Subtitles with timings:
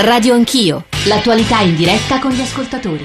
[0.00, 3.04] Radio Anch'io, l'attualità in diretta con gli ascoltatori.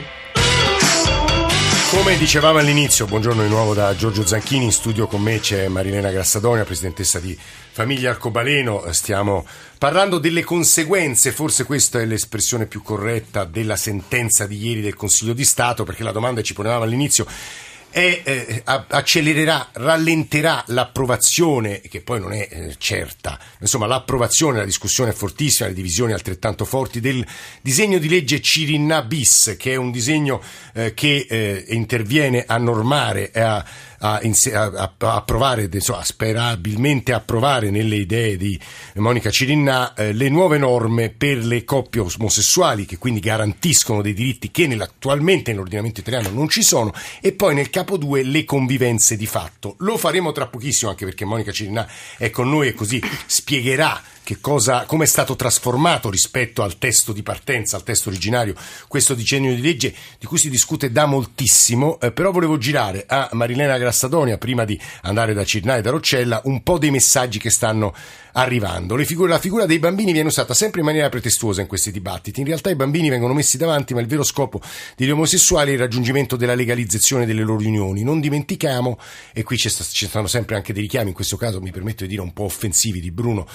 [1.90, 6.12] Come dicevamo all'inizio, buongiorno di nuovo da Giorgio Zanchini, in studio con me c'è Marilena
[6.12, 7.36] Grassadonia, presidentessa di
[7.72, 9.44] Famiglia Arcobaleno, stiamo
[9.80, 15.34] parlando delle conseguenze, forse questa è l'espressione più corretta della sentenza di ieri del Consiglio
[15.34, 17.26] di Stato, perché la domanda ci ponevamo all'inizio
[17.94, 25.12] è, eh, accelererà, rallenterà l'approvazione, che poi non è eh, certa, insomma l'approvazione, la discussione
[25.12, 27.24] è fortissima, le divisioni altrettanto forti del
[27.62, 30.42] disegno di legge Cirinna bis, che è un disegno
[30.74, 33.64] eh, che eh, interviene a normare e a
[34.04, 38.60] a, a, a approvare, insomma, sperabilmente approvare nelle idee di
[38.96, 44.52] Monica Cirinna eh, le nuove norme per le coppie omosessuali che quindi garantiscono dei diritti
[44.52, 49.26] che attualmente nell'ordinamento italiano non ci sono e poi nel capo 2 le convivenze di
[49.26, 49.76] fatto.
[49.80, 54.02] Lo faremo tra pochissimo anche perché Monica Cirinna è con noi e così spiegherà
[54.40, 58.56] cosa, come è stato trasformato rispetto al testo di partenza, al testo originario,
[58.88, 63.30] questo disegno di legge di cui si discute da moltissimo, eh, però volevo girare a
[63.34, 67.50] Marilena Grassadonia, prima di andare da Cirnà e da Roccella, un po' dei messaggi che
[67.50, 67.94] stanno
[68.34, 68.98] arrivando.
[69.04, 72.40] Figure, la figura dei bambini viene usata sempre in maniera pretestuosa in questi dibattiti.
[72.40, 74.62] In realtà i bambini vengono messi davanti, ma il vero scopo
[74.96, 78.04] degli omosessuali è il raggiungimento della legalizzazione delle loro unioni.
[78.04, 78.98] Non dimentichiamo,
[79.34, 82.22] e qui ci stanno sempre anche dei richiami, in questo caso mi permetto di dire
[82.22, 83.48] un po' offensivi di Bruno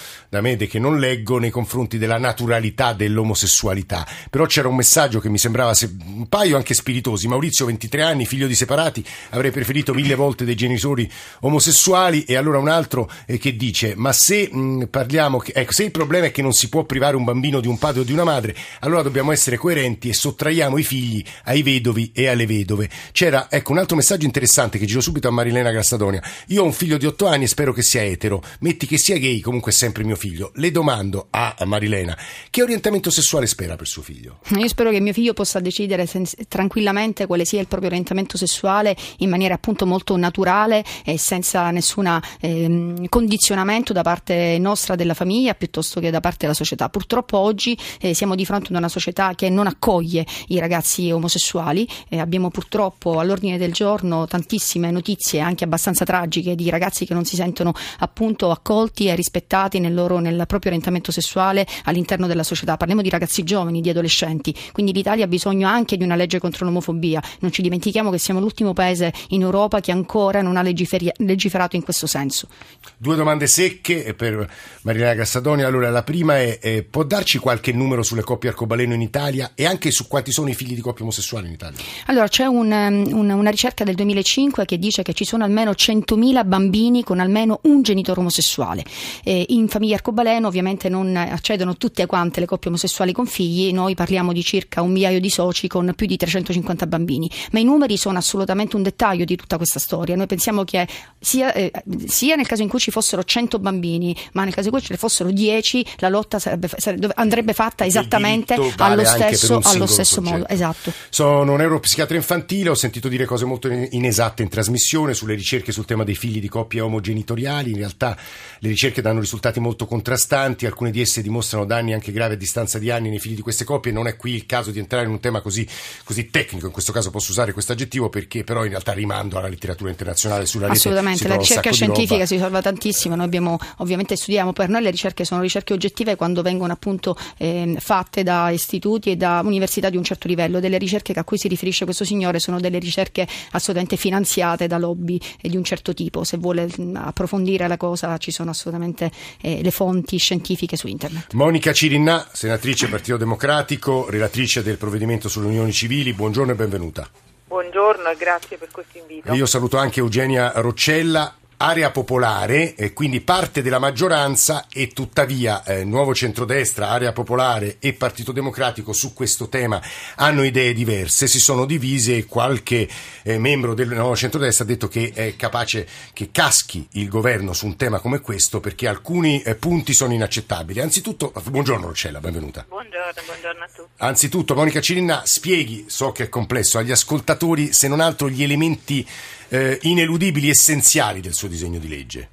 [0.58, 4.06] D'Amede che non leggo nei confronti della naturalità dell'omosessualità.
[4.28, 5.72] Però c'era un messaggio che mi sembrava
[6.06, 7.28] un paio anche spiritosi.
[7.28, 12.58] Maurizio, 23 anni, figlio di separati, avrei preferito mille volte dei genitori omosessuali e allora
[12.58, 16.30] un altro eh, che dice ma se mh, parliamo che, ecco, se il problema è
[16.32, 19.02] che non si può privare un bambino di un padre o di una madre, allora
[19.02, 22.90] dobbiamo essere coerenti e sottraiamo i figli ai vedovi e alle vedove.
[23.12, 26.22] C'era, ecco, un altro messaggio interessante che giro subito a Marilena Grassadonia.
[26.48, 28.42] Io ho un figlio di otto anni e spero che sia etero.
[28.60, 30.47] Metti che sia gay, comunque è sempre mio figlio.
[30.54, 32.16] Le domando a Marilena,
[32.50, 34.38] che orientamento sessuale spera per suo figlio?
[34.56, 38.96] Io spero che mio figlio possa decidere sen- tranquillamente quale sia il proprio orientamento sessuale
[39.18, 45.54] in maniera appunto molto naturale e senza nessun eh, condizionamento da parte nostra della famiglia
[45.54, 46.88] piuttosto che da parte della società.
[46.88, 51.88] Purtroppo oggi eh, siamo di fronte ad una società che non accoglie i ragazzi omosessuali,
[52.08, 57.24] eh, abbiamo purtroppo all'ordine del giorno tantissime notizie anche abbastanza tragiche di ragazzi che non
[57.24, 62.76] si sentono appunto accolti e rispettati nel, loro, nel proprio orientamento sessuale all'interno della società.
[62.76, 66.64] Parliamo di ragazzi giovani, di adolescenti, quindi l'Italia ha bisogno anche di una legge contro
[66.64, 67.22] l'omofobia.
[67.40, 71.82] Non ci dimentichiamo che siamo l'ultimo paese in Europa che ancora non ha legiferato in
[71.82, 72.48] questo senso.
[72.96, 74.48] Due domande secche per
[74.82, 75.66] Marilena Cassadonia.
[75.66, 79.66] Allora, la prima è, eh, può darci qualche numero sulle coppie arcobaleno in Italia e
[79.66, 81.78] anche su quanti sono i figli di coppie omosessuali in Italia?
[82.06, 85.72] Allora, c'è un, um, un, una ricerca del 2005 che dice che ci sono almeno
[85.72, 88.84] 100.000 bambini con almeno un genitore omosessuale.
[89.24, 93.94] Eh, in famiglia arcobaleno ovviamente non accedono tutte quante le coppie omosessuali con figli, noi
[93.94, 97.96] parliamo di circa un migliaio di soci con più di 350 bambini, ma i numeri
[97.96, 100.16] sono assolutamente un dettaglio di tutta questa storia.
[100.16, 100.86] Noi pensiamo che
[101.18, 101.72] sia, eh,
[102.06, 104.92] sia nel caso in cui ci fossero 100 bambini, ma nel caso in cui ce
[104.92, 110.46] ne fossero 10, la lotta sarebbe, sarebbe, andrebbe fatta esattamente allo stesso, allo stesso modo.
[110.48, 110.92] Esatto.
[111.08, 115.84] Sono un neuropsichiatra infantile, ho sentito dire cose molto inesatte in trasmissione sulle ricerche sul
[115.84, 117.70] tema dei figli di coppie omogenitoriali.
[117.70, 118.16] In realtà
[118.58, 120.17] le ricerche danno risultati molto contrastanti,
[120.66, 123.64] alcune di esse dimostrano danni anche gravi a distanza di anni nei figli di queste
[123.64, 123.92] coppie.
[123.92, 125.66] Non è qui il caso di entrare in un tema così,
[126.04, 129.48] così tecnico, in questo caso posso usare questo aggettivo perché però in realtà rimando alla
[129.48, 130.78] letteratura internazionale sulla rete.
[130.78, 135.24] Assolutamente, la ricerca scientifica si salva tantissimo, noi abbiamo ovviamente studiamo per noi le ricerche
[135.24, 140.04] sono ricerche oggettive quando vengono appunto eh, fatte da istituti e da università di un
[140.04, 140.60] certo livello.
[140.60, 145.20] Delle ricerche a cui si riferisce questo signore sono delle ricerche assolutamente finanziate da lobby
[145.40, 146.24] di un certo tipo.
[146.24, 151.34] Se vuole approfondire la cosa ci sono assolutamente eh, le fonti scientifiche su internet.
[151.34, 157.08] Monica Cirinna, senatrice Partito Democratico, relatrice del provvedimento sulle unioni civili, buongiorno e benvenuta.
[157.46, 159.32] Buongiorno e grazie per questo invito.
[159.32, 165.84] io saluto anche Eugenia Roccella, area popolare, eh, quindi parte della maggioranza e tuttavia eh,
[165.84, 169.82] Nuovo Centrodestra, area popolare e Partito Democratico su questo tema
[170.16, 172.88] hanno idee diverse, si sono divise e qualche
[173.22, 177.66] eh, membro del Nuovo Centrodestra ha detto che è capace che caschi il governo su
[177.66, 180.80] un tema come questo perché alcuni eh, punti sono inaccettabili.
[180.80, 182.64] Anzitutto, buongiorno Roccella, benvenuta.
[182.68, 183.88] Buongiorno, buongiorno a tutti.
[183.96, 189.06] Anzitutto Monica Cirinna spieghi, so che è complesso, agli ascoltatori se non altro gli elementi
[189.48, 192.28] eh, ineludibili, essenziali del suo disegno di legge?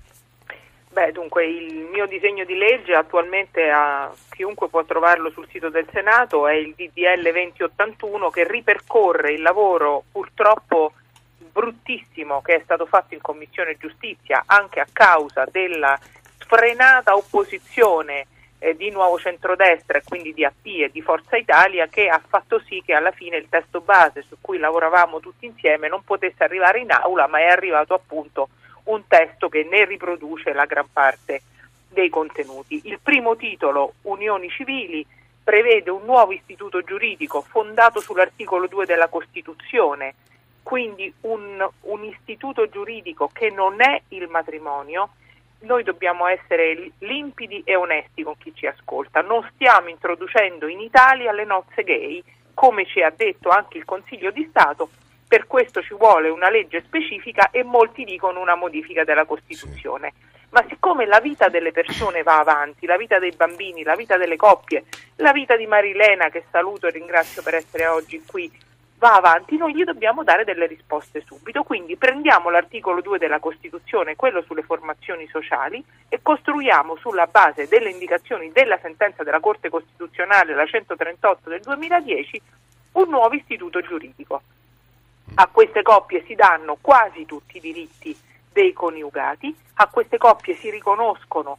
[0.89, 5.87] Beh, dunque, il mio disegno di legge attualmente a chiunque può trovarlo sul sito del
[5.91, 10.93] Senato è il DDL 2081 che ripercorre il lavoro purtroppo
[11.37, 15.97] bruttissimo che è stato fatto in Commissione Giustizia anche a causa della
[16.37, 18.27] sfrenata opposizione
[18.59, 22.59] eh, di Nuovo Centrodestra e quindi di AP e di Forza Italia che ha fatto
[22.65, 26.79] sì che alla fine il testo base su cui lavoravamo tutti insieme non potesse arrivare
[26.79, 28.49] in aula ma è arrivato appunto
[28.85, 31.41] un testo che ne riproduce la gran parte
[31.89, 32.81] dei contenuti.
[32.83, 35.05] Il primo titolo, Unioni civili,
[35.43, 40.15] prevede un nuovo istituto giuridico fondato sull'articolo 2 della Costituzione,
[40.61, 45.11] quindi un, un istituto giuridico che non è il matrimonio,
[45.65, 49.21] noi dobbiamo essere limpidi e onesti con chi ci ascolta.
[49.21, 52.23] Non stiamo introducendo in Italia le nozze gay,
[52.53, 54.89] come ci ha detto anche il Consiglio di Stato,
[55.27, 60.13] per questo ci vuole una legge specifica e molti dicono una modifica della Costituzione.
[60.17, 60.33] Sì.
[60.51, 64.37] Ma siccome la vita delle persone va avanti, la vita dei bambini, la vita delle
[64.37, 64.85] coppie,
[65.17, 68.49] la vita di Marilena, che saluto e ringrazio per essere oggi qui,
[68.97, 71.63] va avanti, noi gli dobbiamo dare delle risposte subito.
[71.63, 77.89] Quindi prendiamo l'articolo 2 della Costituzione, quello sulle formazioni sociali, e costruiamo sulla base delle
[77.89, 82.41] indicazioni della sentenza della Corte Costituzionale, la 138 del 2010,
[82.93, 84.41] un nuovo istituto giuridico.
[85.35, 88.15] A queste coppie si danno quasi tutti i diritti
[88.51, 91.57] dei coniugati, a queste coppie si riconoscono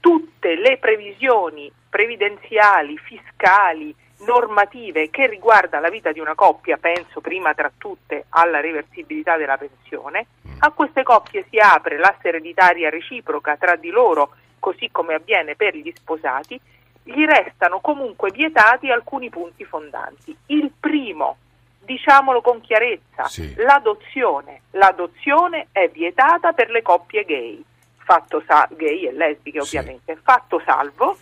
[0.00, 7.54] tutte le previsioni previdenziali, fiscali, normative che riguarda la vita di una coppia, penso prima
[7.54, 10.26] tra tutte alla reversibilità della pensione,
[10.58, 15.74] a queste coppie si apre l'asse ereditaria reciproca tra di loro, così come avviene per
[15.74, 16.60] gli sposati,
[17.02, 20.36] gli restano comunque vietati alcuni punti fondanti.
[20.46, 21.38] Il primo,
[21.78, 23.54] diciamolo con chiarezza, sì.
[23.56, 24.62] l'adozione.
[24.72, 27.62] L'adozione è vietata per le coppie gay,
[27.96, 30.20] fatto sa- gay e lesbiche ovviamente, sì.
[30.22, 31.16] fatto salvo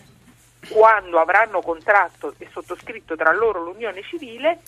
[0.67, 4.59] quando avranno contratto e sottoscritto tra loro l'unione civile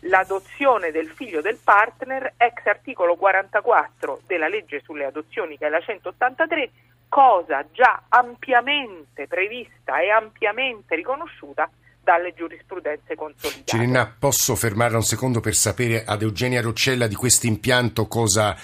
[0.00, 5.80] l'adozione del figlio del partner ex articolo 44 della legge sulle adozioni che è la
[5.80, 6.70] 183
[7.08, 11.70] cosa già ampiamente prevista e ampiamente riconosciuta
[12.02, 13.64] dalle giurisprudenze consolidate.
[13.64, 18.56] Cirinna, posso fermarla un secondo per sapere ad Eugenia Roccella di questo impianto cosa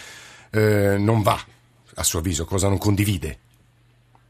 [0.53, 1.37] eh, non va,
[1.97, 3.39] a suo avviso, cosa non condivide?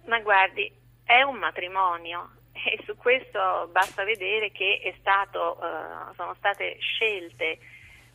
[0.07, 0.71] Ma guardi,
[1.05, 2.31] è un matrimonio,
[2.65, 7.59] e su questo basta vedere che stato, uh, sono state scelte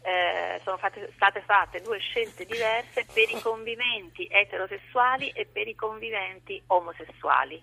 [0.08, 5.76] eh, sono fatte, state fatte due scelte diverse per i conviventi eterosessuali e per i
[5.76, 7.62] conviventi omosessuali.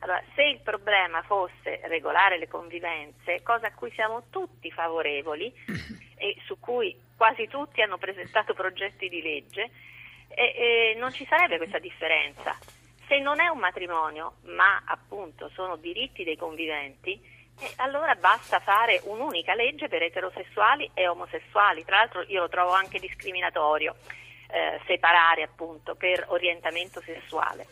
[0.00, 5.50] Allora, se il problema fosse regolare le convivenze, cosa a cui siamo tutti favorevoli
[6.16, 9.70] e su cui quasi tutti hanno presentato progetti di legge,
[10.28, 12.56] eh, eh, non ci sarebbe questa differenza.
[13.08, 17.18] Se non è un matrimonio, ma appunto sono diritti dei conviventi,
[17.58, 21.84] eh, allora basta fare un'unica legge per eterosessuali e omosessuali.
[21.86, 23.96] Tra l'altro io lo trovo anche discriminatorio
[24.50, 27.66] eh, separare appunto per orientamento sessuale.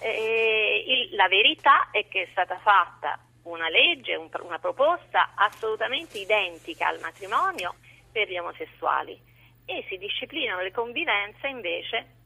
[0.00, 6.18] Eh, il, la verità è che è stata fatta una legge, un, una proposta assolutamente
[6.18, 7.74] identica al matrimonio
[8.12, 9.20] per gli omosessuali
[9.64, 12.19] e si disciplinano le convivenze invece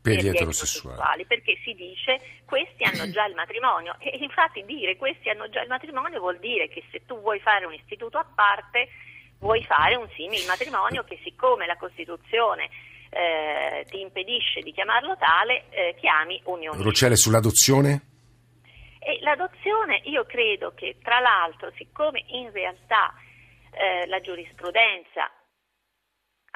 [0.00, 1.26] per gli eterosessuali.
[1.26, 5.68] Perché si dice questi hanno già il matrimonio e infatti dire questi hanno già il
[5.68, 8.88] matrimonio vuol dire che se tu vuoi fare un istituto a parte
[9.38, 12.68] vuoi fare un simile matrimonio che siccome la Costituzione
[13.10, 16.82] eh, ti impedisce di chiamarlo tale, eh, chiami unione.
[16.82, 18.02] Rocelle sull'adozione?
[18.98, 23.14] E l'adozione io credo che tra l'altro siccome in realtà
[23.70, 25.30] eh, la giurisprudenza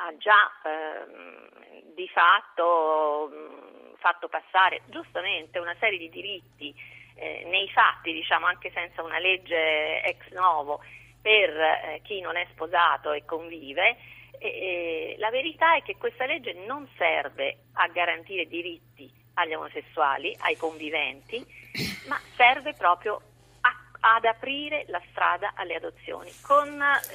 [0.05, 6.75] ha già ehm, di fatto mh, fatto passare giustamente una serie di diritti
[7.15, 10.83] eh, nei fatti, diciamo anche senza una legge ex novo,
[11.21, 13.97] per eh, chi non è sposato e convive,
[14.39, 20.57] e, la verità è che questa legge non serve a garantire diritti agli omosessuali, ai
[20.57, 21.45] conviventi,
[22.09, 23.21] ma serve proprio
[24.05, 26.33] ad aprire la strada alle adozioni,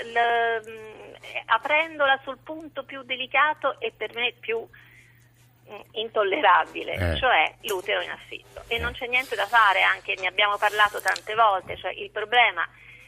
[0.03, 1.13] l, mm,
[1.47, 7.17] aprendola sul punto più delicato e per me più mm, intollerabile, eh.
[7.17, 8.63] cioè l'utero in affitto.
[8.67, 12.65] E non c'è niente da fare, anche ne abbiamo parlato tante volte, cioè il problema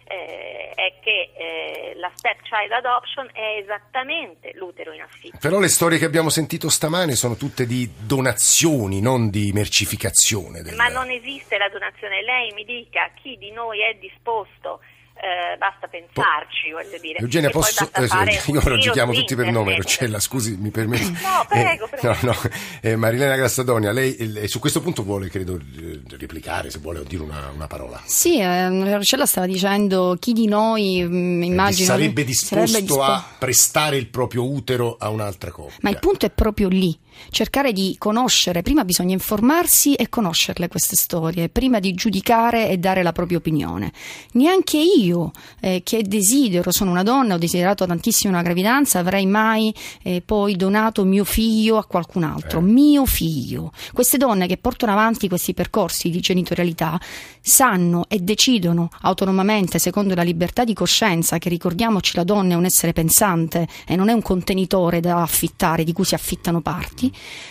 [0.09, 5.37] eh, è che eh, la step child adoption è esattamente l'utero in affitto.
[5.39, 10.61] Però le storie che abbiamo sentito stamane sono tutte di donazioni, non di mercificazione.
[10.61, 10.75] Del...
[10.75, 12.23] Ma non esiste la donazione.
[12.23, 14.81] Lei mi dica chi di noi è disposto
[15.21, 17.19] eh, basta pensarci, voglio dire.
[17.19, 18.03] Eugenia, posso, eh,
[18.51, 21.07] io ora ci chiamo tutti per nome, Roccella, scusi, mi permetti.
[21.29, 22.17] No, prego, eh, prego.
[22.21, 22.35] No, no.
[22.81, 27.03] Eh, Marilena Grassadonia, lei eh, su questo punto vuole, credo, eh, replicare, se vuole, o
[27.03, 28.01] dire una, una parola.
[28.05, 31.85] Sì, eh, Roccella stava dicendo chi di noi, mh, Eh, immagino...
[31.87, 35.75] sarebbe disposto sarebbe dispo- a prestare il proprio utero a un'altra coppia.
[35.81, 36.97] Ma il punto è proprio lì,
[37.29, 43.03] cercare di conoscere, prima bisogna informarsi e conoscerle queste storie, prima di giudicare e dare
[43.03, 43.91] la propria opinione.
[44.33, 49.73] Neanche io, eh, che desidero, sono una donna, ho desiderato tantissimo una gravidanza, avrei mai
[50.03, 52.59] eh, poi donato mio figlio a qualcun altro.
[52.59, 52.63] Eh.
[52.63, 53.71] Mio figlio.
[53.93, 56.99] Queste donne che portano avanti questi percorsi di genitorialità
[57.41, 62.65] sanno e decidono autonomamente, secondo la libertà di coscienza, che ricordiamoci la donna è un
[62.65, 67.08] essere pensante e non è un contenitore da affittare di cui si affittano parti,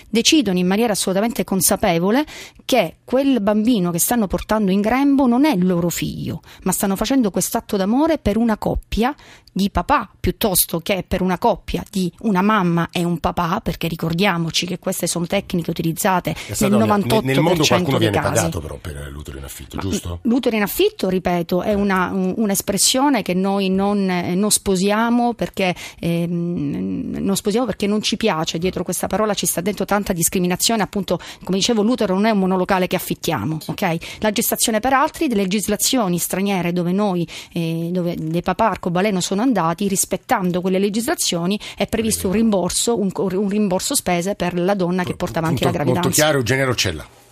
[0.08, 2.24] decidono in maniera assolutamente consapevole
[2.64, 6.96] che quel bambino che stanno portando in grembo non è il loro figlio, ma stanno
[6.96, 9.14] facendo quest'atto d'amore per una coppia
[9.52, 14.66] di papà piuttosto che per una coppia di una mamma e un papà, perché ricordiamoci
[14.66, 18.34] che queste sono tecniche utilizzate nel Grassadonia, 98% nel mondo qualcuno dei viene casi.
[18.34, 20.18] pagato però per l'utero in affitto, giusto?
[20.22, 25.74] L'utero in affitto, ripeto, è una, un- un'espressione che noi non, eh, non sposiamo perché
[25.98, 28.58] ehm, non sposiamo perché non ci piace.
[28.58, 30.82] Dietro questa parola ci sta dentro tanta discriminazione.
[30.82, 33.58] Appunto, come dicevo, l'utero non è un monolocale che affittiamo.
[33.66, 33.96] ok?
[34.20, 39.37] La gestazione per altri, delle legislazioni straniere dove noi, eh, dove dei papà arcobaleno sono
[39.42, 45.04] andati, rispettando quelle legislazioni, è previsto un rimborso, un, un rimborso spese per la donna
[45.04, 46.08] che porta avanti Punto la gravidanza.
[46.08, 47.26] Molto chiaro, Eugenia Roccella.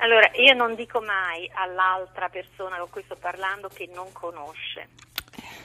[0.00, 4.90] Allora, io non dico mai all'altra persona con cui sto parlando che non conosce,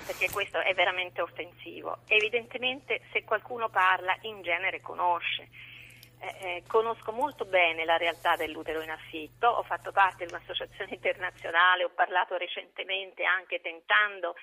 [0.08, 2.00] perché questo è veramente offensivo.
[2.08, 5.50] Evidentemente se qualcuno parla in genere conosce.
[6.24, 10.94] Eh, eh, conosco molto bene la realtà dell'utero in affitto, ho fatto parte di un'associazione
[10.96, 14.34] internazionale, ho parlato recentemente anche tentando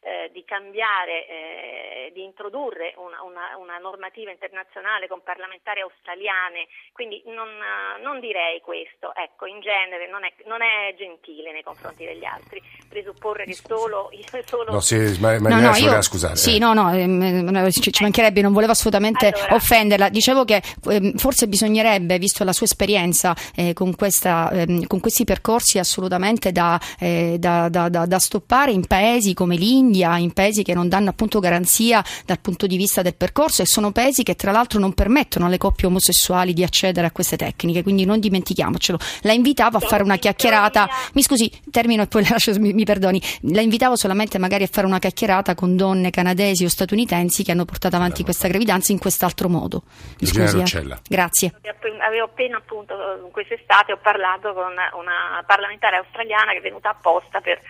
[0.00, 7.22] eh, di cambiare, eh, di introdurre una, una- una normativa internazionale con parlamentari australiane, quindi
[7.26, 12.04] non, eh, non direi questo, ecco, in genere non è, non è gentile nei confronti
[12.04, 14.08] degli altri, presupporre che solo...
[14.46, 16.36] solo No, se Ma- Marilena ci io- voleva scusare.
[16.36, 16.58] Sì, eh.
[16.58, 19.54] no, no, ehm, ci, ci mancherebbe, non volevo assolutamente Allora.
[19.54, 20.08] offenderla.
[20.08, 25.24] Dicevo che ehm, forse bisognerebbe, visto la sua esperienza eh, con, questa, ehm, con questi
[25.24, 30.62] percorsi assolutamente da, eh, da- da- da- da stoppare in paesi come l'India, in paesi
[30.62, 34.36] che non danno appunto garanzia dal punto di vista del percorso e sono paesi che
[34.36, 38.98] tra l'altro non permettono alle coppie omosessuali di accedere a queste tecniche, quindi non dimentichiamocelo.
[39.22, 42.84] La invitavo a fare una chiacchierata, mi scusi, termino e poi la lascio, mi, mi
[42.84, 43.20] perdoni,
[43.52, 47.64] la invitavo solamente magari a fare una chiacchierata con donne canadesi o statunitensi che hanno
[47.64, 49.82] portato avanti questa gravidanza in quest'altro modo.
[50.20, 50.98] Mi scusi, eh.
[51.08, 51.54] Grazie.
[52.00, 52.94] Avevo appena appunto
[53.32, 57.60] quest'estate ho parlato con una parlamentare australiana che è venuta apposta per,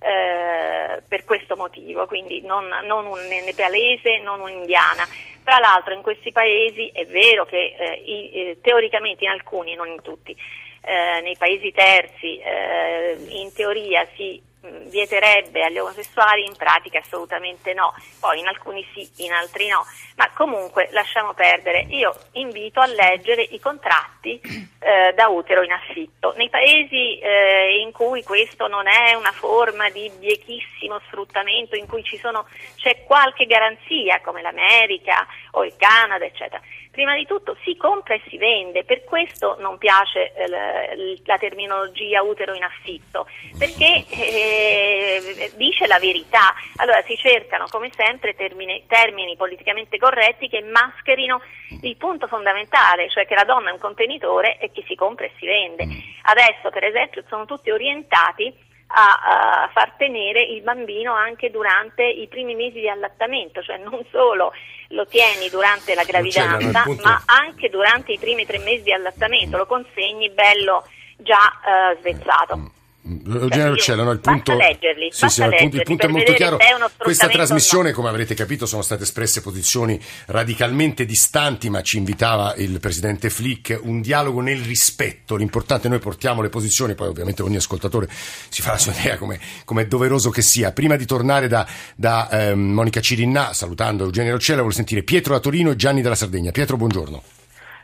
[0.00, 5.06] eh, per questo motivo, quindi non, non un nepalese, non un'indiana.
[5.44, 9.88] Tra l'altro in questi paesi è vero che eh, i- eh, teoricamente in alcuni, non
[9.88, 10.34] in tutti,
[10.82, 17.94] eh, nei paesi terzi eh, in teoria si vieterebbe agli omosessuali, in pratica assolutamente no,
[18.18, 19.84] poi in alcuni sì, in altri no,
[20.16, 21.86] ma comunque lasciamo perdere.
[21.90, 24.40] Io invito a leggere i contratti
[24.78, 26.34] eh, da utero in affitto.
[26.36, 32.02] Nei paesi eh, in cui questo non è una forma di biechissimo sfruttamento, in cui
[32.02, 36.60] ci sono, c'è qualche garanzia, come l'America o il Canada, eccetera.
[36.90, 40.88] Prima di tutto si compra e si vende, per questo non piace eh, la,
[41.24, 46.52] la terminologia utero in affitto, perché eh, dice la verità.
[46.76, 51.40] Allora si cercano come sempre termine- termini politicamente corretti che mascherino
[51.82, 55.32] il punto fondamentale, cioè che la donna è un contenitore e che si compra e
[55.38, 55.86] si vende.
[56.22, 58.52] Adesso per esempio sono tutti orientati
[58.92, 64.04] a, a far tenere il bambino anche durante i primi mesi di allattamento, cioè non
[64.10, 64.52] solo
[64.88, 69.66] lo tieni durante la gravidanza, ma anche durante i primi tre mesi di allattamento, lo
[69.66, 70.84] consegni bello
[71.16, 72.78] già eh, svezzato.
[73.02, 76.08] Eugenia io- Roccella, no, il punto, leggerli, Sì, sì, il punto, il leggerli punto è
[76.10, 76.58] molto chiaro.
[76.58, 76.66] è
[76.98, 77.94] Questa trasmissione, no.
[77.94, 83.80] come avrete capito, sono state espresse posizioni radicalmente distanti, ma ci invitava il presidente Flick
[83.82, 85.36] un dialogo nel rispetto.
[85.36, 89.16] L'importante è noi portiamo le posizioni, poi ovviamente ogni ascoltatore si fa la sua idea
[89.16, 90.72] come, come è doveroso che sia.
[90.72, 91.66] Prima di tornare da,
[91.96, 96.14] da ehm, Monica Cirinna, salutando Eugenio Roccella, voglio sentire Pietro da Torino e Gianni della
[96.14, 96.50] Sardegna.
[96.50, 97.22] Pietro, buongiorno.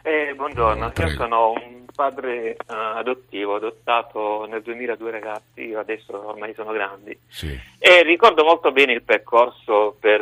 [0.03, 1.11] Eh, buongiorno, Prego.
[1.11, 6.55] io sono un padre eh, adottivo, ho adottato nel 2000 due ragazzi, io adesso ormai
[6.55, 7.59] sono grandi Sì.
[7.79, 10.21] e ricordo molto bene il percorso per,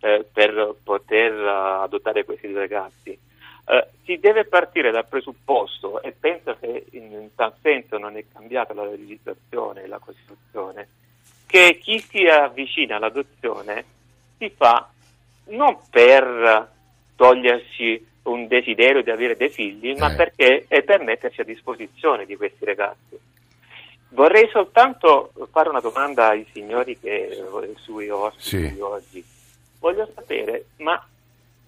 [0.00, 3.10] eh, per poter eh, adottare questi due ragazzi.
[3.64, 8.24] Eh, si deve partire dal presupposto e penso che in, in tal senso non è
[8.32, 10.88] cambiata la legislazione e la Costituzione
[11.46, 13.84] che chi si avvicina all'adozione
[14.38, 14.88] si fa
[15.48, 16.68] non per
[17.14, 20.16] togliersi un desiderio di avere dei figli, ma Eh.
[20.16, 23.18] perché è per mettersi a disposizione di questi ragazzi.
[24.10, 28.72] Vorrei soltanto fare una domanda ai signori che eh, sui ospiti Sì.
[28.74, 29.24] di oggi.
[29.80, 31.02] Voglio sapere, ma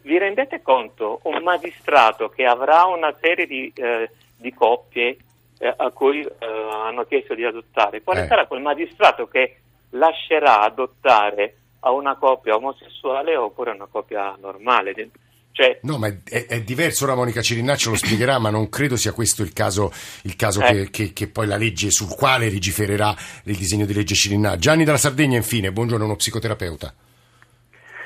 [0.02, 5.16] vi rendete conto un magistrato che avrà una serie di, eh, di coppie
[5.58, 8.26] eh, a cui eh, hanno chiesto di adottare, quale Eh.
[8.26, 9.56] sarà quel magistrato che
[9.90, 14.92] lascerà adottare a una coppia omosessuale oppure a una coppia normale?
[15.56, 19.12] Cioè, No, ma è, è- diverso, ora Monica Cirinnaccio lo spiegherà, ma non credo sia
[19.12, 19.92] questo il caso,
[20.22, 20.66] il caso Eh.
[20.72, 24.56] che, che- che poi la legge sul quale legifererà il disegno di legge Cirinnà.
[24.58, 26.92] Gianni dalla Sardegna, infine, buongiorno, uno psicoterapeuta.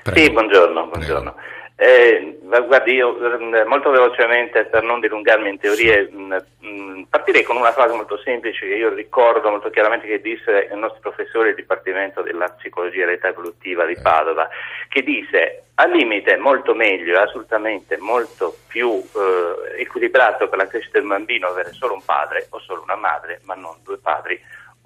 [0.02, 0.20] Prego.
[0.20, 1.34] Sì, buongiorno, buongiorno.
[1.80, 7.56] Eh, guardi, io eh, molto velocemente, per non dilungarmi in teorie, mh, mh, partirei con
[7.56, 11.54] una frase molto semplice che io ricordo molto chiaramente che disse il nostro professore del
[11.54, 14.48] Dipartimento della Psicologia e dell'età evolutiva di Padova,
[14.88, 21.06] che disse al limite molto meglio, assolutamente molto più eh, equilibrato per la crescita del
[21.06, 24.36] bambino avere solo un padre o solo una madre, ma non due padri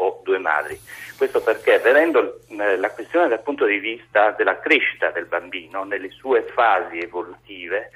[0.02, 0.78] o due madri.
[1.16, 6.10] Questo perché vedendo eh, la questione dal punto di vista della crescita del bambino nelle
[6.10, 7.90] sue fasi evolutive,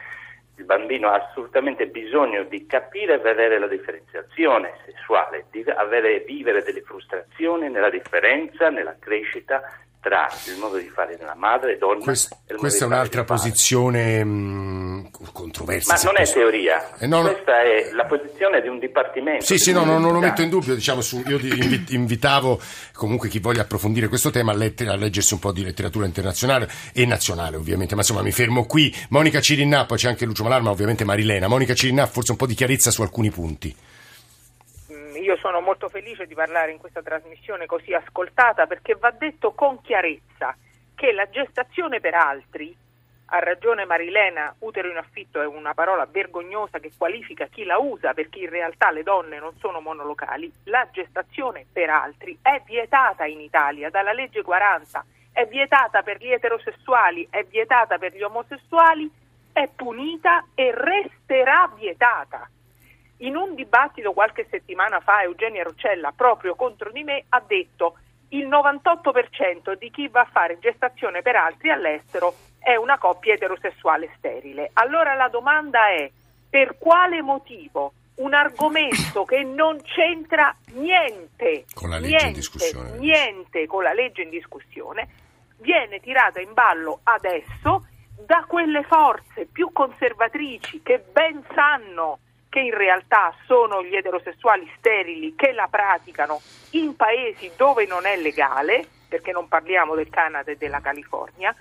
[0.56, 6.62] il bambino ha assolutamente bisogno di capire e vedere la differenziazione sessuale, di avere, vivere
[6.62, 9.60] delle frustrazioni nella differenza, nella crescita
[10.00, 13.24] tra il modo di fare della madre e donna Quest- e modo questa è un'altra
[13.24, 15.94] posizione mh, controversa.
[15.94, 17.30] Ma non è posso- teoria, Eh, no, no.
[17.32, 19.44] questa è la posizione di un dipartimento.
[19.44, 20.74] Sì, di sì, no, no, non lo metto in dubbio.
[20.76, 21.38] Diciamo, su- io
[21.88, 22.60] invitavo
[22.94, 26.70] comunque chi voglia approfondire questo tema a, let- a leggersi un po' di letteratura internazionale
[26.92, 27.94] e nazionale, ovviamente.
[27.94, 28.94] Ma insomma, mi fermo qui.
[29.08, 31.48] Monica Cirinnà, poi c'è anche Lucio Malarma, ovviamente Marilena.
[31.48, 33.74] Monica Cirinnà, forse un po' di chiarezza su alcuni punti.
[35.26, 39.80] Io sono molto felice di parlare in questa trasmissione così ascoltata perché va detto con
[39.80, 40.56] chiarezza
[40.94, 42.72] che la gestazione per altri,
[43.24, 48.14] ha ragione Marilena, utero in affitto è una parola vergognosa che qualifica chi la usa
[48.14, 53.40] perché in realtà le donne non sono monolocali, la gestazione per altri è vietata in
[53.40, 59.10] Italia dalla legge 40, è vietata per gli eterosessuali, è vietata per gli omosessuali,
[59.52, 62.48] è punita e resterà vietata.
[63.18, 67.96] In un dibattito qualche settimana fa Eugenia Roccella, proprio contro di me, ha detto
[68.30, 74.10] il 98% di chi va a fare gestazione per altri all'estero è una coppia eterosessuale
[74.16, 74.70] sterile.
[74.74, 76.10] Allora la domanda è
[76.50, 83.82] per quale motivo un argomento che non c'entra niente, Con la legge niente, niente con
[83.82, 85.08] la legge in discussione
[85.58, 87.86] viene tirata in ballo adesso
[88.24, 92.20] da quelle forze più conservatrici che ben sanno
[92.56, 96.40] che in realtà sono gli eterosessuali sterili che la praticano
[96.70, 101.54] in paesi dove non è legale, perché non parliamo del Canada e della California,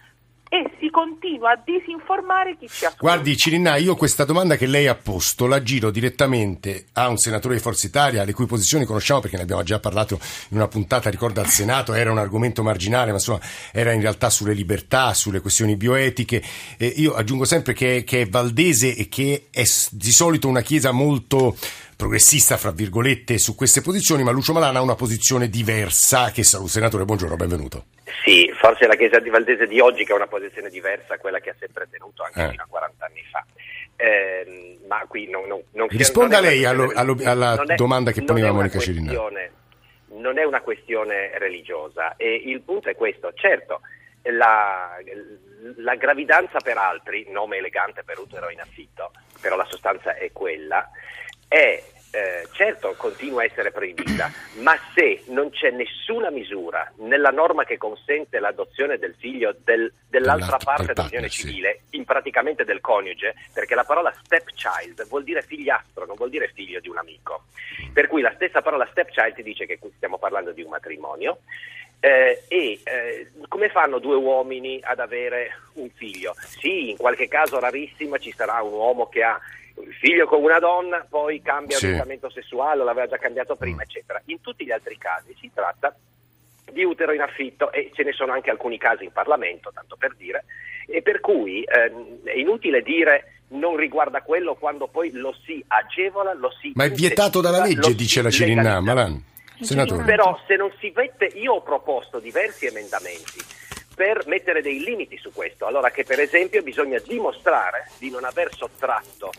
[0.49, 2.97] e si continua a disinformare chi ci ascolta.
[2.99, 7.55] Guardi, Cirinnà, io questa domanda che lei ha posto la giro direttamente a un senatore
[7.55, 11.10] di Forza Italia, le cui posizioni conosciamo perché ne abbiamo già parlato in una puntata,
[11.10, 13.39] ricordo, al Senato, era un argomento marginale, ma insomma
[13.71, 16.41] era in realtà sulle libertà, sulle questioni bioetiche.
[16.77, 20.91] E io aggiungo sempre che, che è valdese e che è di solito una chiesa
[20.91, 21.55] molto
[21.95, 26.31] progressista, fra virgolette, su queste posizioni, ma Lucio Malana ha una posizione diversa.
[26.31, 27.86] Che saluto, senatore, buongiorno, benvenuto.
[28.23, 31.39] Sì, forse la Chiesa di Valdese di oggi che ha una posizione diversa a quella
[31.39, 32.49] che ha sempre tenuto anche Eh.
[32.49, 33.43] fino a 40 anni fa.
[33.97, 38.23] Ehm, ma qui non, non, non Risponda non lei allo- allo- alla è- domanda che
[38.23, 39.51] poneva Monica questione-
[40.07, 43.33] Non è una questione religiosa e il punto è questo.
[43.33, 43.81] Certo,
[44.23, 44.95] la,
[45.77, 50.89] la gravidanza per altri, nome elegante per utero in affitto, però la sostanza è quella,
[51.47, 51.81] è
[52.15, 54.32] eh, certo continua a essere proibita,
[54.63, 60.58] ma se non c'è nessuna misura nella norma che consente l'adozione del figlio del- dell'altra
[60.58, 61.47] parte del dell'unione partner, sì.
[61.47, 66.49] civile, in praticamente del coniuge, perché la parola stepchild vuol dire figliastro, non vuol dire
[66.54, 67.43] figlio di un amico.
[67.91, 71.39] Per cui la stessa parola stepchild dice che qui stiamo parlando di un matrimonio.
[71.99, 76.36] Eh, e eh, come fanno due uomini ad avere un figlio?
[76.38, 79.39] Sì, in qualche caso rarissimo ci sarà un uomo che ha
[79.99, 81.85] figlio con una donna, poi cambia Sì.
[81.85, 84.21] orientamento sessuale, l'aveva già cambiato prima, eccetera.
[84.25, 85.95] In tutti gli altri casi si tratta
[86.71, 90.15] di utero in affitto e ce ne sono anche alcuni casi in Parlamento, tanto per
[90.15, 90.45] dire,
[90.88, 96.33] e per cui ehm, è inutile dire non riguarda quello quando poi lo si agevola,
[96.33, 98.81] lo si Ma è vietato dalla legge, dice la legalizza.
[98.81, 99.23] Malan.
[99.61, 100.03] Senatore.
[100.03, 103.39] Però se non si mette, io ho proposto diversi emendamenti
[103.95, 108.53] per mettere dei limiti su questo, allora che per esempio bisogna dimostrare di non aver
[108.53, 109.31] sottratto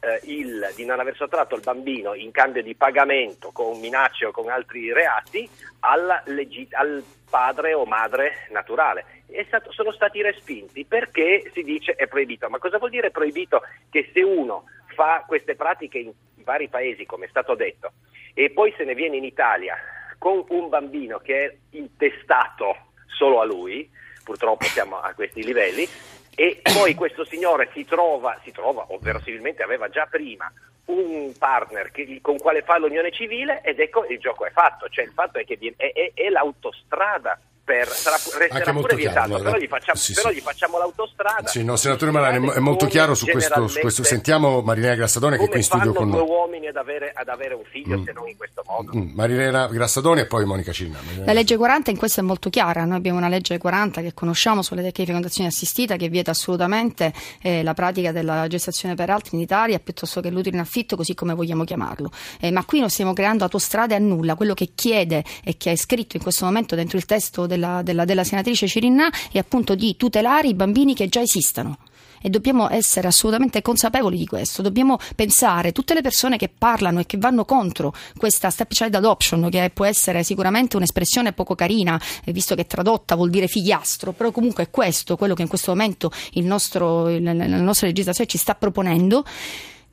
[0.00, 4.30] eh, il, di non aver sottratto il bambino in cambio di pagamento con minacce o
[4.30, 5.48] con altri reati
[5.80, 9.04] al, legit- al padre o madre naturale.
[9.46, 12.48] Stato, sono stati respinti perché si dice è proibito.
[12.48, 13.62] Ma cosa vuol dire proibito?
[13.90, 17.92] Che se uno fa queste pratiche in vari paesi, come è stato detto,
[18.32, 19.76] e poi se ne viene in Italia
[20.16, 23.88] con un bambino che è intestato solo a lui,
[24.24, 25.88] purtroppo siamo a questi livelli,
[26.34, 30.50] e poi questo signore si trova, si trova o verosimilmente aveva già prima
[30.84, 35.04] un partner che, con quale fa l'unione civile ed ecco il gioco è fatto, cioè
[35.04, 39.58] il fatto è che è, è, è l'autostrada per, sarà, resterà pure vietato, chiaro, però,
[39.58, 40.36] gli facciamo, sì, però sì.
[40.36, 41.48] gli facciamo l'autostrada.
[41.48, 45.44] Sì, no, senatore Malani, è molto chiaro su questo, su questo, Sentiamo Marinella Grassadone che
[45.44, 46.18] è qui in studio con noi.
[46.18, 48.04] Come due uomini ad avere, ad avere un figlio mm.
[48.04, 48.96] se non in questo modo?
[48.96, 49.10] Mm.
[49.12, 50.98] Marinella Grassadone e poi Monica Cinna.
[51.26, 54.62] La legge 40 in questo è molto chiara, noi abbiamo una legge 40 che conosciamo
[54.62, 59.36] sulle tecniche di fecondazione assistita che vieta assolutamente eh, la pratica della gestazione per altri
[59.36, 62.10] in Italia piuttosto che l'utero in affitto così come vogliamo chiamarlo.
[62.40, 65.76] Eh, ma qui non stiamo creando autostrade a nulla, quello che chiede e che è
[65.76, 69.96] scritto in questo momento dentro il testo della, della, della senatrice Cirinna è appunto di
[69.96, 71.78] tutelare i bambini che già esistono
[72.20, 74.60] e dobbiamo essere assolutamente consapevoli di questo.
[74.60, 79.70] Dobbiamo pensare tutte le persone che parlano e che vanno contro questa stepchild adoption, che
[79.72, 84.64] può essere sicuramente un'espressione poco carina, eh, visto che tradotta vuol dire figliastro, però comunque
[84.64, 89.24] è questo quello che in questo momento nostro, la nostra legislazione ci sta proponendo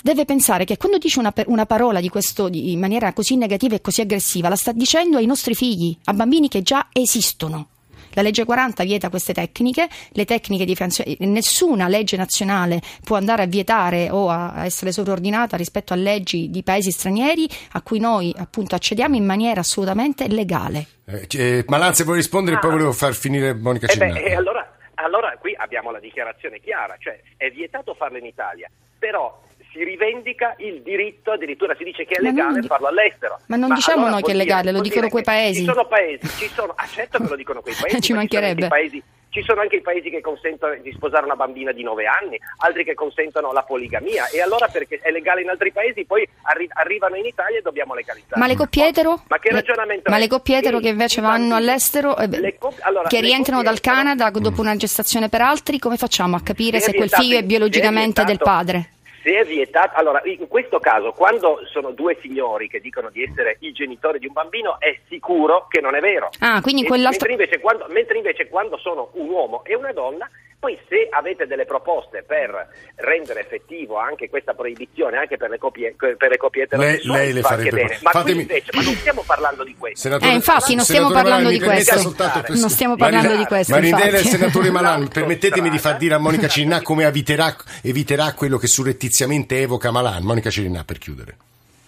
[0.05, 3.73] deve pensare che quando dice una, una parola di questo di, in maniera così negativa
[3.73, 7.69] e così aggressiva, la sta dicendo ai nostri figli, a bambini che già esistono.
[8.11, 10.77] La legge 40 vieta queste tecniche, le tecniche di
[11.21, 16.61] nessuna legge nazionale può andare a vietare o a essere sovraordinata rispetto a leggi di
[16.61, 20.85] paesi stranieri a cui noi appunto accediamo in maniera assolutamente legale.
[21.05, 22.59] Eh, eh Malanze vuoi rispondere ah.
[22.59, 26.95] e poi volevo far finire Monica eh beh, allora, allora qui abbiamo la dichiarazione chiara,
[26.99, 29.41] cioè è vietato farlo in Italia, però
[29.75, 32.67] si rivendica il diritto, addirittura si dice che è legale di...
[32.67, 33.39] farlo all'estero.
[33.47, 35.59] Ma non ma diciamo allora noi che è legale, lo dicono quei paesi.
[35.59, 38.01] Ci sono paesi, ci sono, ah certo che lo dicono quei paesi.
[38.01, 38.69] ci mancherebbe.
[38.89, 39.03] Ci
[39.35, 42.85] ci sono anche i paesi che consentono di sposare una bambina di 9 anni, altri
[42.85, 47.17] che consentono la poligamia e allora perché è legale in altri paesi poi arri- arrivano
[47.17, 48.39] in Italia e dobbiamo legalizzare.
[48.39, 49.23] Ma le coppietero?
[49.27, 53.61] Ma che ragionamento Ma le coppietero che invece vanno all'estero, eh, co- allora, che rientrano
[53.61, 57.43] dal Canada dopo una gestazione per altri, come facciamo a capire se, quel figlio è
[57.43, 58.91] biologicamente del padre?
[59.25, 63.57] Se è vietato, allora in questo caso quando sono due signori che dicono di essere
[63.61, 66.29] i genitori di un bambino è sicuro che non è vero.
[66.39, 70.29] Ah, quindi e, mentre, invece quando, mentre invece quando sono un uomo e una donna
[70.65, 75.93] poi se avete delle proposte per rendere effettivo anche questa proibizione anche per le coppie,
[75.95, 77.99] per le eterosessuali, lei, lei le farebbe bene.
[78.01, 78.41] Ma, Fatemi...
[78.41, 79.99] invece, ma non stiamo parlando di questo.
[79.99, 82.01] Senatore, eh, infatti non stiamo parlando di questo.
[82.47, 83.73] Non stiamo parlando Marinella, di questo.
[83.73, 88.33] Marinella e il senatore Malan, permettetemi di far dire a Monica Cirinà come eviterà, eviterà
[88.33, 90.23] quello che surrettiziamente evoca Malan.
[90.23, 91.37] Monica Cirinà per chiudere.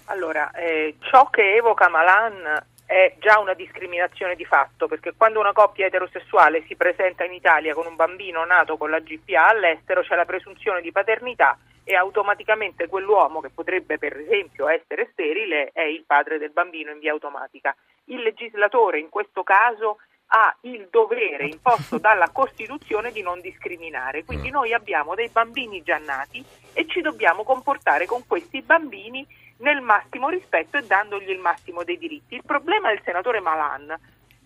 [0.06, 5.52] Allora, eh, ciò che evoca Malan è già una discriminazione di fatto, perché quando una
[5.52, 10.15] coppia eterosessuale si presenta in Italia con un bambino nato con la GPA all'estero c'è
[10.15, 16.06] la presunzione di paternità e automaticamente quell'uomo che potrebbe per esempio essere sterile è il
[16.08, 17.76] padre del bambino in via automatica.
[18.06, 19.97] Il legislatore in questo caso
[20.28, 25.97] ha il dovere imposto dalla Costituzione di non discriminare, quindi noi abbiamo dei bambini già
[25.97, 31.84] nati e ci dobbiamo comportare con questi bambini nel massimo rispetto e dandogli il massimo
[31.84, 32.36] dei diritti.
[32.36, 33.96] Il problema del senatore Malan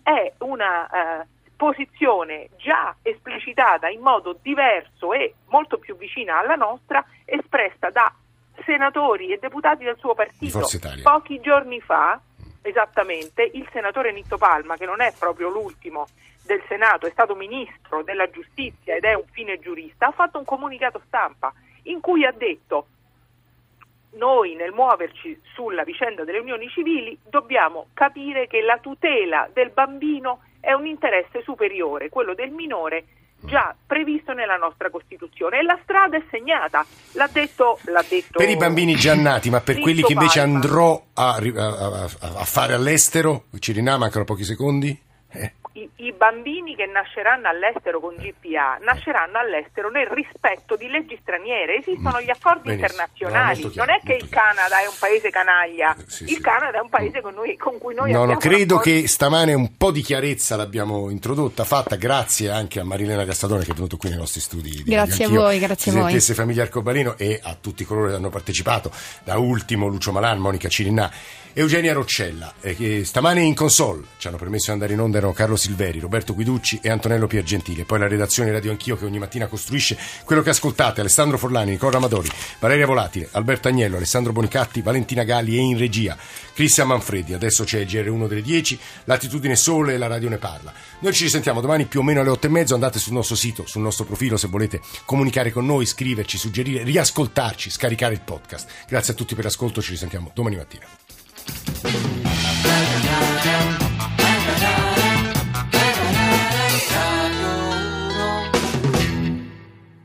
[0.02, 7.04] è una eh, posizione già esplicitata in modo diverso e molto più vicina alla nostra,
[7.24, 8.12] espressa da
[8.64, 10.60] senatori e deputati del suo partito.
[11.02, 12.20] Pochi giorni fa,
[12.62, 16.06] esattamente, il senatore Nitto Palma, che non è proprio l'ultimo
[16.44, 20.44] del Senato, è stato ministro della giustizia ed è un fine giurista, ha fatto un
[20.44, 21.52] comunicato stampa
[21.84, 22.86] in cui ha detto
[24.14, 30.40] noi nel muoverci sulla vicenda delle unioni civili dobbiamo capire che la tutela del bambino
[30.60, 33.04] è un interesse superiore, quello del minore
[33.44, 38.48] già previsto nella nostra Costituzione e la strada è segnata, l'ha detto, l'ha detto per
[38.48, 43.44] i bambini già nati, ma per quelli che invece andrò a, a, a, fare all'estero,
[43.58, 44.96] ci mancano pochi secondi?
[45.32, 51.18] Eh i, i, bambini che nasceranno all'estero con GPA nasceranno all'estero nel rispetto di leggi
[51.20, 52.88] straniere, esistono gli accordi Benissimo.
[52.88, 54.46] internazionali, no, chiaro, non è che il chiaro.
[54.46, 56.40] Canada è un paese canaglia, eh, sì, il sì.
[56.40, 58.32] Canada è un paese con, noi, con cui noi no, abbiamo...
[58.32, 63.24] No, credo che stamane un po' di chiarezza l'abbiamo introdotta, fatta grazie anche a Marilena
[63.24, 64.82] Castadone che è venuto qui nei nostri studi.
[64.84, 66.20] Grazie a voi, grazie a voi.
[66.20, 68.90] Famiglia Arcobaleno e a tutti coloro che hanno partecipato,
[69.24, 71.10] da ultimo Lucio Malan, Monica Cirinà
[71.54, 75.34] Eugenia Roccella, eh, che stamane in console ci hanno permesso di andare in onda erano
[75.34, 77.84] Carlo Silveri, Roberto Guiducci e Antonello Piergentile.
[77.84, 81.98] Poi la redazione Radio Anch'io che ogni mattina costruisce quello che ascoltate, Alessandro Forlani, Nicola
[81.98, 86.16] Amadori, Valeria Volatile, Alberto Agnello, Alessandro Bonicatti, Valentina Galli e in regia
[86.52, 87.32] Cristian Manfredi.
[87.32, 90.72] Adesso c'è il GR1 delle 10, l'attitudine sole e la radio ne parla.
[90.98, 93.64] Noi ci risentiamo domani più o meno alle 8 e mezzo, andate sul nostro sito,
[93.66, 98.68] sul nostro profilo se volete comunicare con noi, scriverci, suggerire, riascoltarci, scaricare il podcast.
[98.88, 100.86] Grazie a tutti per l'ascolto, ci risentiamo domani mattina.